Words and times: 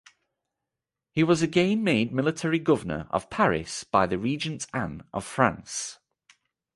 He 1.11 1.23
was 1.23 1.43
again 1.43 1.83
made 1.83 2.11
Military 2.11 2.57
governor 2.57 3.05
of 3.11 3.29
Paris 3.29 3.83
by 3.83 4.07
the 4.07 4.17
regent 4.17 4.65
Anne 4.73 5.03
of 5.13 5.23
France. 5.23 5.99